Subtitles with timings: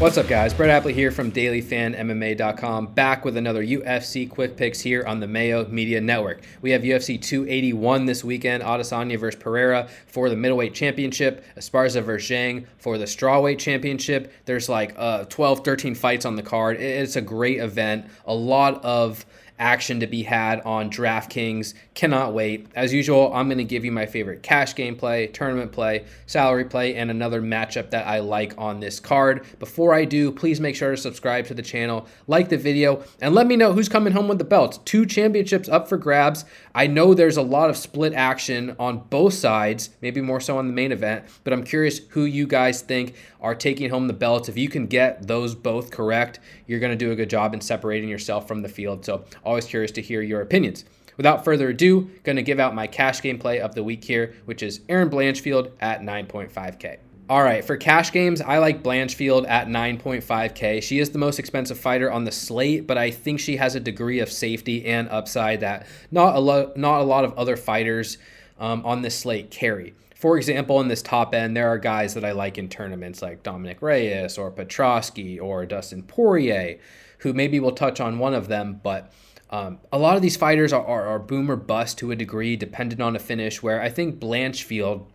[0.00, 0.54] What's up, guys?
[0.54, 5.68] Brett Appley here from DailyFanMMA.com, back with another UFC quick picks here on the Mayo
[5.68, 6.40] Media Network.
[6.62, 12.30] We have UFC 281 this weekend, Adesanya versus Pereira for the middleweight championship, Esparza versus
[12.30, 14.32] Zhang for the strawweight championship.
[14.46, 16.80] There's like uh, 12, 13 fights on the card.
[16.80, 18.06] It's a great event.
[18.24, 19.26] A lot of
[19.60, 21.74] action to be had on DraftKings.
[21.94, 22.66] Cannot wait.
[22.74, 26.64] As usual, I'm going to give you my favorite cash game play, tournament play, salary
[26.64, 29.46] play, and another matchup that I like on this card.
[29.58, 33.34] Before I do, please make sure to subscribe to the channel, like the video, and
[33.34, 34.78] let me know who's coming home with the belts.
[34.78, 36.44] Two championships up for grabs.
[36.74, 40.66] I know there's a lot of split action on both sides, maybe more so on
[40.66, 44.48] the main event, but I'm curious who you guys think are taking home the belts.
[44.48, 47.60] If you can get those both correct, you're going to do a good job in
[47.60, 49.04] separating yourself from the field.
[49.04, 50.84] So, always curious to hear your opinions.
[51.16, 54.34] Without further ado, going to give out my cash game play of the week here,
[54.46, 56.98] which is Erin Blanchfield at 9.5K.
[57.28, 60.82] All right, for cash games, I like Blanchfield at 9.5K.
[60.82, 63.80] She is the most expensive fighter on the slate, but I think she has a
[63.80, 68.18] degree of safety and upside that not a, lo- not a lot of other fighters
[68.58, 69.94] um, on this slate carry.
[70.16, 73.42] For example, in this top end, there are guys that I like in tournaments like
[73.42, 76.78] Dominick Reyes or Petroski or Dustin Poirier,
[77.18, 79.12] who maybe we'll touch on one of them, but
[79.50, 82.56] um, a lot of these fighters are, are, are boom or bust to a degree,
[82.56, 85.06] dependent on a finish, where I think Blanchfield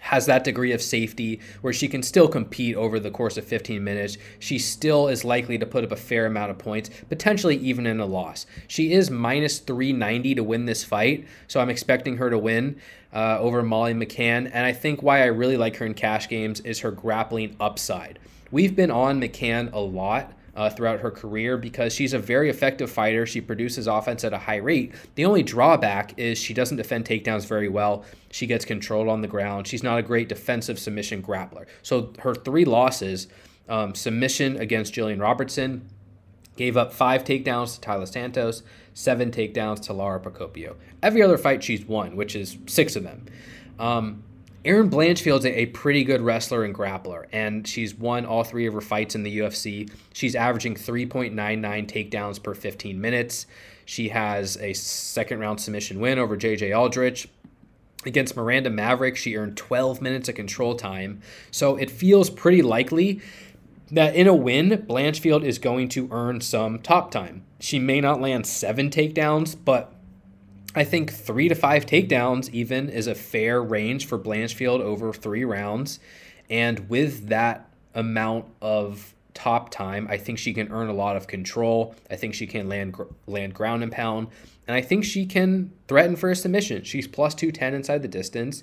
[0.00, 3.82] has that degree of safety where she can still compete over the course of 15
[3.84, 4.16] minutes.
[4.38, 8.00] She still is likely to put up a fair amount of points, potentially even in
[8.00, 8.46] a loss.
[8.66, 12.80] She is minus 390 to win this fight, so I'm expecting her to win
[13.12, 14.50] uh, over Molly McCann.
[14.52, 18.18] And I think why I really like her in cash games is her grappling upside.
[18.50, 22.90] We've been on McCann a lot uh, throughout her career because she's a very effective
[22.90, 23.26] fighter.
[23.26, 24.94] She produces offense at a high rate.
[25.14, 28.04] The only drawback is she doesn't defend takedowns very well.
[28.30, 29.66] She gets controlled on the ground.
[29.66, 31.66] She's not a great defensive submission grappler.
[31.82, 33.28] So her three losses
[33.70, 35.88] um, submission against Gillian Robertson,
[36.56, 38.62] gave up five takedowns to Taila Santos,
[38.92, 40.74] seven takedowns to Lara Procopio.
[41.02, 43.24] Every other fight she's won, which is six of them.
[43.78, 44.24] Um,
[44.62, 48.82] Erin Blanchfield's a, pretty good wrestler and grappler, and she's won all three of her
[48.82, 49.90] fights in the UFC.
[50.12, 51.32] She's averaging 3.99
[51.86, 53.46] takedowns per 15 minutes.
[53.86, 57.28] She has a second round submission win over JJ Aldrich.
[58.04, 61.22] Against Miranda Maverick, she earned 12 minutes of control time.
[61.50, 63.20] So it feels pretty likely
[63.90, 67.44] that in a win, Blanchfield is going to earn some top time.
[67.60, 69.92] She may not land seven takedowns, but
[70.74, 75.44] I think three to five takedowns even is a fair range for Blanchfield over three
[75.44, 75.98] rounds.
[76.48, 81.26] And with that amount of top time, I think she can earn a lot of
[81.26, 81.94] control.
[82.10, 82.96] I think she can land
[83.26, 84.28] land ground and pound,
[84.66, 86.84] and I think she can threaten for a submission.
[86.84, 88.62] She's plus 210 inside the distance,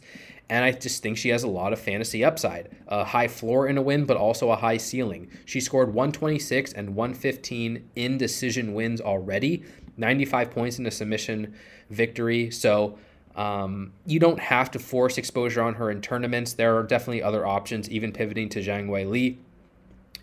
[0.50, 2.70] and I just think she has a lot of fantasy upside.
[2.88, 5.30] A high floor in a win, but also a high ceiling.
[5.46, 9.64] She scored 126 and 115 in decision wins already,
[9.98, 11.54] 95 points in a submission
[11.90, 12.52] victory.
[12.52, 12.98] So
[13.36, 16.54] um, you don't have to force exposure on her in tournaments.
[16.54, 19.38] There are definitely other options, even pivoting to Zhang Weili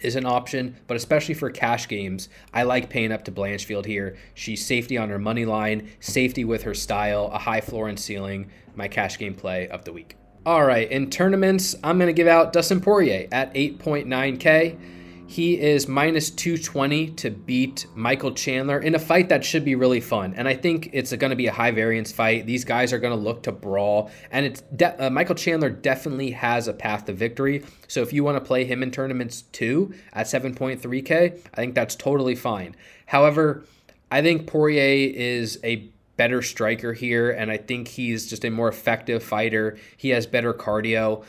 [0.04, 4.16] is an option, but especially for cash games, I like paying up to Blanchfield here.
[4.34, 8.50] She's safety on her money line, safety with her style, a high floor and ceiling,
[8.74, 10.16] my cash game play of the week.
[10.46, 14.78] All right, in tournaments, I'm going to give out Dustin Poirier at 8.9K.
[15.26, 20.00] He is minus 220 to beat Michael Chandler in a fight that should be really
[20.00, 20.34] fun.
[20.34, 22.46] And I think it's going to be a high variance fight.
[22.46, 24.10] These guys are going to look to brawl.
[24.30, 27.64] And it's de- uh, Michael Chandler definitely has a path to victory.
[27.88, 31.10] So if you want to play him in tournaments too at 7.3K,
[31.52, 32.76] I think that's totally fine.
[33.06, 33.64] However,
[34.10, 38.68] I think Poirier is a better striker here, and I think he's just a more
[38.68, 39.78] effective fighter.
[39.96, 41.24] He has better cardio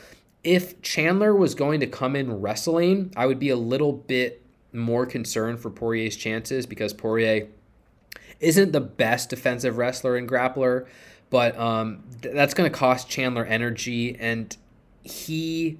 [0.45, 5.07] if Chandler was going to come in wrestling, I would be a little bit more
[5.07, 7.47] concerned for Poirier's chances because Poirier
[8.39, 10.85] isn't the best defensive wrestler and grappler,
[11.31, 14.56] but um, th- that's going to cost Chandler energy, and
[15.01, 15.80] he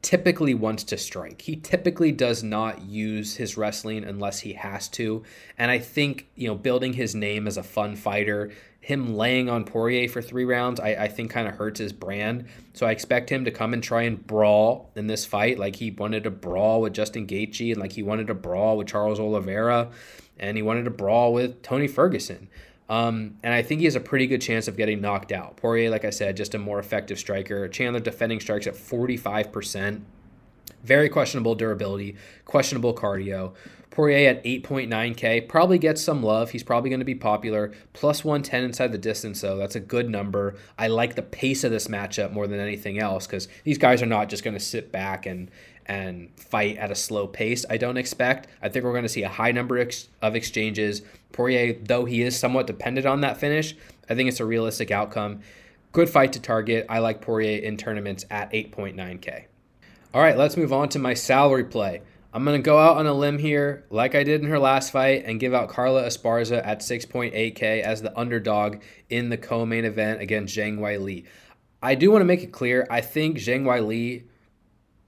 [0.00, 1.42] typically wants to strike.
[1.42, 5.24] He typically does not use his wrestling unless he has to.
[5.58, 8.50] And I think, you know, building his name as a fun fighter,
[8.84, 12.44] him laying on Poirier for three rounds, I, I think kind of hurts his brand.
[12.74, 15.90] So I expect him to come and try and brawl in this fight like he
[15.90, 19.90] wanted to brawl with Justin Gaethje and like he wanted to brawl with Charles Oliveira
[20.38, 22.46] and he wanted to brawl with Tony Ferguson.
[22.90, 25.56] Um, and I think he has a pretty good chance of getting knocked out.
[25.56, 27.66] Poirier, like I said, just a more effective striker.
[27.68, 30.02] Chandler defending strikes at 45%.
[30.82, 33.54] Very questionable durability, questionable cardio.
[33.94, 36.50] Poirier at 8.9K probably gets some love.
[36.50, 37.70] He's probably going to be popular.
[37.92, 39.56] Plus 110 inside the distance, though.
[39.56, 40.56] That's a good number.
[40.76, 44.06] I like the pace of this matchup more than anything else because these guys are
[44.06, 45.48] not just going to sit back and
[45.86, 47.64] and fight at a slow pace.
[47.70, 48.48] I don't expect.
[48.60, 49.78] I think we're going to see a high number
[50.22, 51.02] of exchanges.
[51.30, 53.76] Poirier, though he is somewhat dependent on that finish,
[54.10, 55.42] I think it's a realistic outcome.
[55.92, 56.86] Good fight to target.
[56.88, 59.44] I like Poirier in tournaments at 8.9K.
[60.12, 62.02] All right, let's move on to my salary play.
[62.34, 64.90] I'm going to go out on a limb here, like I did in her last
[64.90, 69.84] fight, and give out Carla Esparza at 6.8K as the underdog in the co main
[69.84, 71.26] event against Zhang Weili.
[71.80, 74.24] I do want to make it clear I think Zhang Weili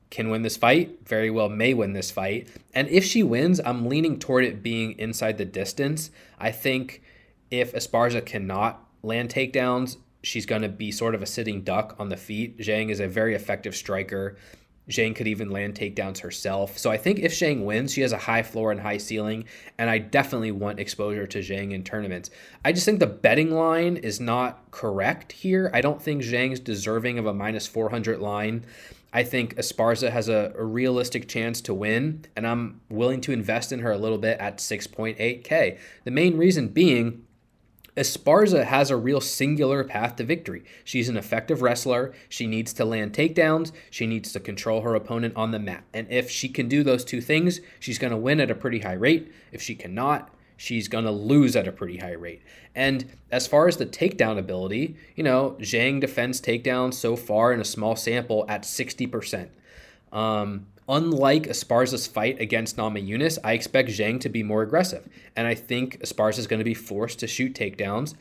[0.08, 2.46] can win this fight, very well may win this fight.
[2.72, 6.12] And if she wins, I'm leaning toward it being inside the distance.
[6.38, 7.02] I think
[7.50, 12.08] if Esparza cannot land takedowns, she's going to be sort of a sitting duck on
[12.08, 12.58] the feet.
[12.58, 14.36] Zhang is a very effective striker.
[14.88, 16.78] Zhang could even land takedowns herself.
[16.78, 19.44] So I think if Zhang wins, she has a high floor and high ceiling,
[19.78, 22.30] and I definitely want exposure to Zhang in tournaments.
[22.64, 25.70] I just think the betting line is not correct here.
[25.74, 28.64] I don't think Zhang's deserving of a minus 400 line.
[29.12, 33.72] I think Esparza has a, a, realistic chance to win, and I'm willing to invest
[33.72, 35.78] in her a little bit at 6.8K.
[36.04, 37.25] The main reason being
[37.96, 40.62] Esparza has a real singular path to victory.
[40.84, 42.12] She's an effective wrestler.
[42.28, 43.72] She needs to land takedowns.
[43.90, 45.84] She needs to control her opponent on the mat.
[45.94, 48.80] And if she can do those two things, she's going to win at a pretty
[48.80, 49.32] high rate.
[49.50, 52.42] If she cannot, she's going to lose at a pretty high rate.
[52.74, 57.60] And as far as the takedown ability, you know, Zhang defends takedowns so far in
[57.60, 59.48] a small sample at 60%.
[60.12, 65.08] Um, unlike Esparza's fight against Namajunas, I expect Zhang to be more aggressive.
[65.34, 68.14] And I think Esparza is going to be forced to shoot takedowns.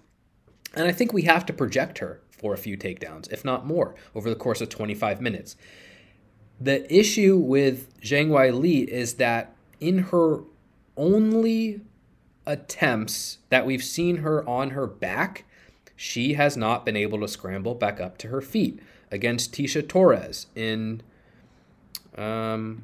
[0.73, 3.95] And I think we have to project her for a few takedowns, if not more,
[4.13, 5.55] over the course of 25 minutes.
[6.59, 10.39] The issue with Zhang Weili is that in her
[10.97, 11.81] only
[12.45, 15.45] attempts that we've seen her on her back,
[15.95, 18.79] she has not been able to scramble back up to her feet
[19.11, 21.01] against Tecia Torres in
[22.17, 22.83] um,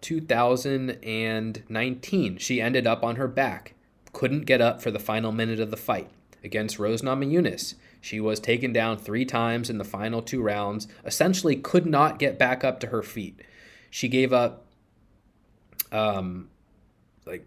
[0.00, 2.38] 2019.
[2.38, 3.74] She ended up on her back,
[4.12, 6.10] couldn't get up for the final minute of the fight.
[6.44, 11.56] Against Rose Namajunas, she was taken down three times in the final two rounds, essentially
[11.56, 13.40] could not get back up to her feet.
[13.90, 14.64] She gave up,
[15.90, 16.48] um,
[17.26, 17.44] like,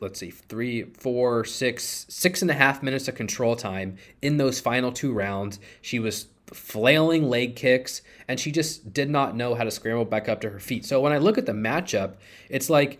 [0.00, 4.60] let's see, three, four, six, six and a half minutes of control time in those
[4.60, 5.58] final two rounds.
[5.82, 10.28] She was flailing leg kicks, and she just did not know how to scramble back
[10.28, 10.84] up to her feet.
[10.84, 12.14] So when I look at the matchup,
[12.48, 12.98] it's like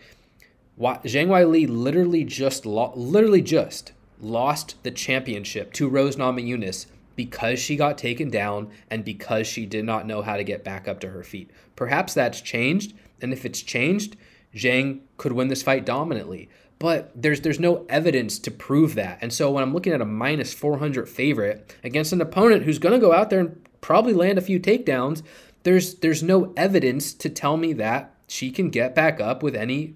[0.78, 6.86] Zhang Weili literally just lo- literally just lost the championship to Rose Namajunas
[7.16, 10.88] because she got taken down and because she did not know how to get back
[10.88, 11.50] up to her feet.
[11.76, 14.16] Perhaps that's changed, and if it's changed,
[14.54, 16.48] Zhang could win this fight dominantly
[16.80, 19.18] but there's there's no evidence to prove that.
[19.20, 22.98] And so when I'm looking at a minus 400 favorite against an opponent who's going
[22.98, 25.22] to go out there and probably land a few takedowns,
[25.62, 29.94] there's there's no evidence to tell me that she can get back up with any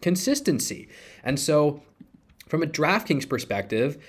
[0.00, 0.88] consistency.
[1.24, 1.82] And so
[2.46, 4.02] from a DraftKings perspective,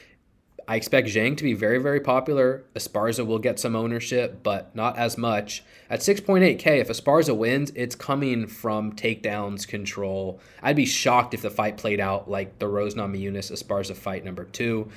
[0.67, 2.63] I expect Zhang to be very, very popular.
[2.75, 5.63] Esparza will get some ownership, but not as much.
[5.89, 10.39] At 6.8K, if Esparza wins, it's coming from takedowns, control.
[10.61, 14.45] I'd be shocked if the fight played out like the Rose Namajunas Esparza fight number
[14.45, 14.89] two.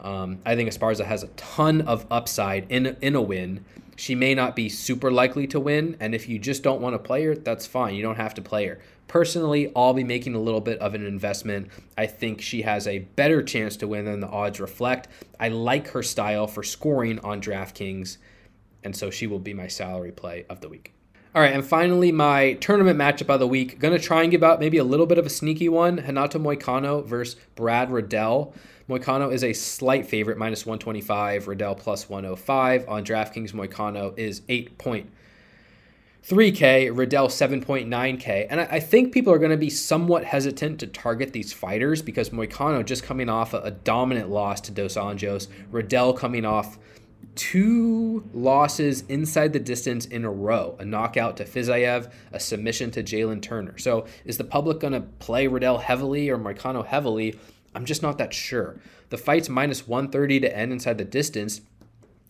[0.00, 3.64] Um, I think Esparza has a ton of upside in in a win.
[3.96, 6.98] She may not be super likely to win, and if you just don't want to
[6.98, 7.94] play her, that's fine.
[7.94, 8.78] You don't have to play her.
[9.06, 11.68] Personally, I'll be making a little bit of an investment.
[11.98, 15.08] I think she has a better chance to win than the odds reflect.
[15.38, 18.16] I like her style for scoring on DraftKings,
[18.82, 20.94] and so she will be my salary play of the week.
[21.34, 23.78] All right, and finally, my tournament matchup of the week.
[23.78, 25.96] Gonna try and give out maybe a little bit of a sneaky one.
[25.96, 28.54] Renato Moicano versus Brad Riddell.
[28.92, 31.48] Moicano is a slight favorite, minus 125.
[31.48, 32.88] Riddell plus 105.
[32.88, 35.10] On DraftKings, Moicano is 8 point
[36.26, 38.46] 3K, Riddell 7.9K.
[38.48, 42.30] And I, think people are going to be somewhat hesitant to target these fighters because
[42.30, 46.78] Moicano just coming off a, a dominant loss to Dos Anjos, Riddell coming off
[47.34, 53.02] two losses inside the distance in a row a knockout to Fiziev, a submission to
[53.02, 53.78] Jalen Turner.
[53.78, 57.38] So is the public going to play Riddell heavily or Moicano heavily?
[57.74, 58.80] I'm just not that sure.
[59.10, 61.60] The fight's minus 130 to end inside the distance.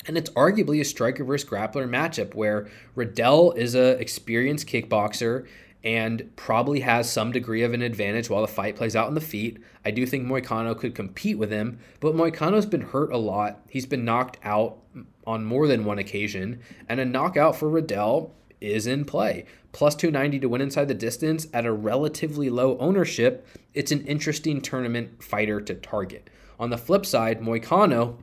[0.06, 5.46] And it's arguably a striker versus grappler matchup where Riddell is a experienced kickboxer
[5.84, 9.20] and probably has some degree of an advantage while the fight plays out on the
[9.20, 9.58] feet.
[9.84, 13.60] I do think Moicano could compete with him, but Moicano's been hurt a lot.
[13.68, 14.78] He's been knocked out
[15.26, 19.44] on more than one occasion, and a knockout for Riddell is in play.
[19.72, 23.46] Plus 290 to win inside the distance at a relatively low ownership.
[23.74, 26.28] It's an interesting tournament fighter to target.
[26.60, 28.18] On the flip side, Moicano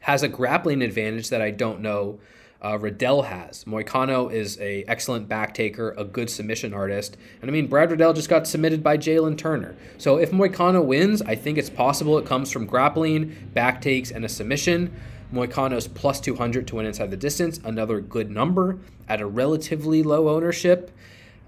[0.00, 2.18] has a grappling advantage that I don't know
[2.62, 3.64] uh, Riddell has.
[3.64, 7.16] Moicano is a excellent back taker, a good submission artist.
[7.40, 9.74] And I mean, Brad Riddell just got submitted by Jalen Turner.
[9.98, 14.24] So if Moicano wins, I think it's possible it comes from grappling, back takes, and
[14.24, 14.94] a submission.
[15.32, 20.28] Moicano's plus 200 to win inside the distance, another good number at a relatively low
[20.28, 20.90] ownership.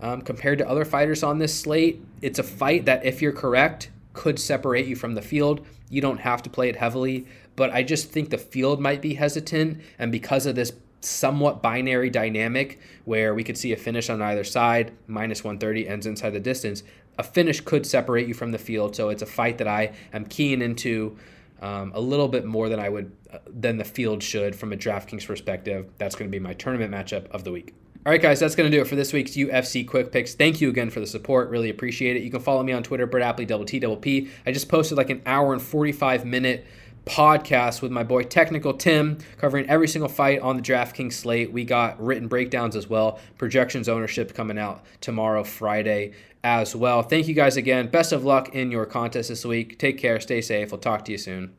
[0.01, 3.91] Um, compared to other fighters on this slate, it's a fight that, if you're correct,
[4.13, 5.65] could separate you from the field.
[5.89, 9.15] You don't have to play it heavily, but I just think the field might be
[9.15, 9.81] hesitant.
[9.99, 14.45] And because of this somewhat binary dynamic where we could see a finish on either
[14.45, 16.83] side, minus 130 ends inside the distance,
[17.19, 18.97] a finish could separate you from the field.
[18.97, 21.17] So it's a fight that I am keen into
[21.63, 24.77] um, a little bit more than I would uh, than the field should from a
[24.77, 25.91] DraftKings perspective.
[25.97, 27.75] That's going to be my tournament matchup of the week.
[28.05, 30.35] All right, guys, that's going to do it for this week's UFC Quick Picks.
[30.35, 31.51] Thank you again for the support.
[31.51, 32.25] Really appreciate it.
[32.25, 34.29] You can follow me on Twitter, Brett Appley, double T, double P.
[34.45, 36.67] I just posted like an hour and 45 minute
[37.05, 41.53] podcast with my boy Technical Tim, covering every single fight on the DraftKings slate.
[41.53, 46.13] We got written breakdowns as well, projections ownership coming out tomorrow, Friday
[46.45, 47.03] as well.
[47.03, 47.89] Thank you guys again.
[47.89, 49.79] Best of luck in your contest this week.
[49.79, 50.21] Take care.
[50.21, 50.71] Stay safe.
[50.71, 51.55] We'll talk to you soon.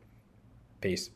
[0.80, 1.10] Peace.